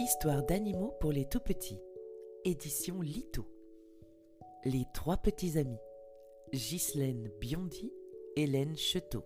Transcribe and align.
Histoire 0.00 0.42
d'animaux 0.42 0.92
pour 0.98 1.12
les 1.12 1.24
tout 1.24 1.38
petits. 1.38 1.80
Édition 2.44 3.00
Lito. 3.00 3.46
Les 4.64 4.84
trois 4.92 5.16
petits 5.16 5.56
amis. 5.56 5.78
Ghislaine 6.52 7.30
Biondi, 7.40 7.92
Hélène 8.34 8.76
Cheteau. 8.76 9.24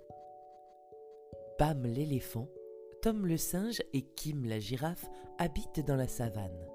Bam 1.58 1.84
l'éléphant, 1.84 2.50
Tom 3.00 3.24
le 3.24 3.38
singe 3.38 3.82
et 3.94 4.02
Kim 4.02 4.44
la 4.44 4.58
girafe 4.58 5.08
habitent 5.38 5.86
dans 5.86 5.96
la 5.96 6.06
savane. 6.06 6.66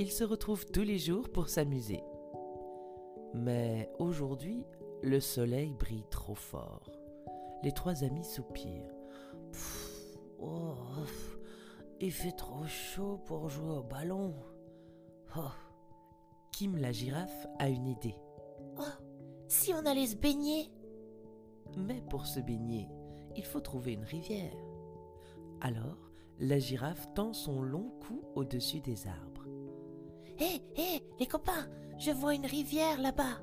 Ils 0.00 0.10
se 0.10 0.24
retrouvent 0.24 0.66
tous 0.66 0.82
les 0.82 0.98
jours 0.98 1.28
pour 1.28 1.48
s'amuser. 1.48 2.02
Mais 3.34 3.88
aujourd'hui, 4.00 4.64
le 5.04 5.20
soleil 5.20 5.72
brille 5.78 6.06
trop 6.10 6.34
fort. 6.34 6.90
Les 7.62 7.72
trois 7.72 8.02
amis 8.02 8.24
soupirent. 8.24 8.95
Il 12.06 12.12
fait 12.12 12.36
trop 12.36 12.64
chaud 12.68 13.18
pour 13.24 13.48
jouer 13.48 13.78
au 13.78 13.82
ballon. 13.82 14.32
Oh. 15.36 15.50
Kim 16.52 16.76
la 16.76 16.92
girafe 16.92 17.48
a 17.58 17.68
une 17.68 17.88
idée. 17.88 18.14
Oh, 18.78 19.02
si 19.48 19.74
on 19.74 19.84
allait 19.84 20.06
se 20.06 20.14
baigner 20.14 20.70
Mais 21.76 22.00
pour 22.08 22.26
se 22.26 22.38
baigner, 22.38 22.88
il 23.34 23.44
faut 23.44 23.58
trouver 23.58 23.94
une 23.94 24.04
rivière. 24.04 24.54
Alors, 25.60 26.12
la 26.38 26.60
girafe 26.60 27.12
tend 27.14 27.32
son 27.32 27.60
long 27.60 27.90
cou 28.06 28.22
au-dessus 28.36 28.80
des 28.80 29.08
arbres. 29.08 29.48
Hé, 30.38 30.62
hé, 30.76 31.02
les 31.18 31.26
copains, 31.26 31.68
je 31.98 32.12
vois 32.12 32.34
une 32.34 32.46
rivière 32.46 33.00
là-bas. 33.00 33.42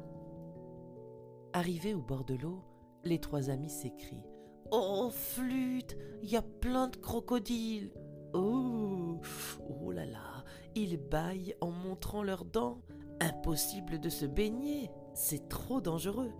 Arrivés 1.51 1.93
au 1.93 2.01
bord 2.01 2.23
de 2.23 2.35
l'eau, 2.35 2.63
les 3.03 3.19
trois 3.19 3.49
amis 3.49 3.69
s'écrient. 3.69 4.29
Oh, 4.71 5.09
flûte, 5.11 5.97
il 6.21 6.31
y 6.31 6.37
a 6.37 6.41
plein 6.41 6.87
de 6.87 6.95
crocodiles. 6.95 7.91
Oh, 8.33 9.21
oh 9.69 9.91
là 9.91 10.05
là, 10.05 10.43
ils 10.75 10.97
bâillent 10.97 11.55
en 11.61 11.71
montrant 11.71 12.23
leurs 12.23 12.45
dents. 12.45 12.81
Impossible 13.19 13.99
de 13.99 14.09
se 14.09 14.25
baigner, 14.25 14.89
c'est 15.13 15.47
trop 15.49 15.81
dangereux. 15.81 16.31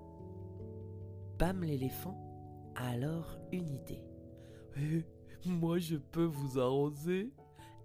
Bam 1.37 1.63
l'éléphant 1.63 2.17
a 2.75 2.89
alors 2.89 3.37
une 3.51 3.69
idée. 3.69 4.03
Eh, 4.77 5.05
moi 5.45 5.77
je 5.77 5.97
peux 5.97 6.25
vous 6.25 6.59
arroser 6.59 7.31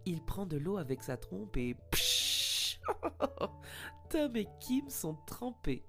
Il 0.06 0.24
prend 0.24 0.46
de 0.46 0.56
l'eau 0.56 0.78
avec 0.78 1.02
sa 1.02 1.16
trompe 1.16 1.56
et 1.56 1.76
psh 1.90 2.80
Tom 4.10 4.36
et 4.36 4.48
Kim 4.60 4.88
sont 4.88 5.16
trempés. 5.26 5.84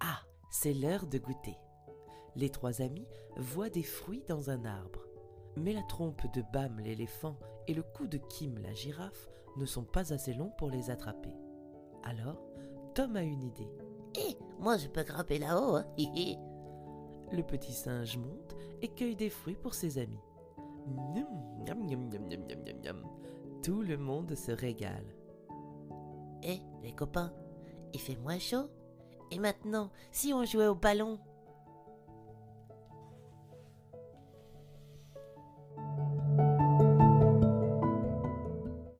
Ah, 0.00 0.20
c'est 0.50 0.72
l'heure 0.72 1.06
de 1.06 1.18
goûter. 1.18 1.56
Les 2.34 2.48
trois 2.48 2.80
amis 2.80 3.06
voient 3.36 3.68
des 3.68 3.82
fruits 3.82 4.24
dans 4.26 4.48
un 4.48 4.64
arbre. 4.64 5.00
Mais 5.56 5.72
la 5.72 5.82
trompe 5.82 6.22
de 6.34 6.42
Bam 6.52 6.78
l'éléphant 6.80 7.36
et 7.66 7.74
le 7.74 7.82
cou 7.82 8.06
de 8.06 8.18
Kim 8.18 8.58
la 8.58 8.72
girafe 8.72 9.28
ne 9.56 9.64
sont 9.64 9.84
pas 9.84 10.12
assez 10.12 10.34
longs 10.34 10.52
pour 10.58 10.70
les 10.70 10.90
attraper. 10.90 11.32
Alors, 12.04 12.40
Tom 12.94 13.16
a 13.16 13.22
une 13.22 13.42
idée. 13.42 13.70
Hé, 14.14 14.36
moi 14.58 14.76
je 14.76 14.88
peux 14.88 15.02
grimper 15.02 15.38
là-haut. 15.38 15.76
Hein. 15.76 15.86
le 17.32 17.42
petit 17.42 17.72
singe 17.72 18.16
monte 18.18 18.56
et 18.82 18.88
cueille 18.88 19.16
des 19.16 19.30
fruits 19.30 19.56
pour 19.56 19.74
ses 19.74 19.98
amis. 19.98 20.20
Miam, 20.86 21.26
miam, 21.64 22.08
miam. 22.08 23.02
Tout 23.62 23.82
le 23.82 23.96
monde 23.96 24.34
se 24.34 24.52
régale. 24.52 25.06
Hé, 26.42 26.60
les 26.82 26.92
copains, 26.92 27.32
il 27.92 28.00
fait 28.00 28.16
moins 28.16 28.38
chaud 28.38 28.68
Et 29.30 29.38
maintenant, 29.38 29.90
si 30.12 30.32
on 30.32 30.44
jouait 30.44 30.68
au 30.68 30.74
ballon? 30.74 31.18